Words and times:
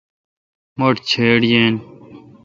مٹھ 0.79 0.99
چِھڑ 1.09 1.39
یین۔ 1.51 1.73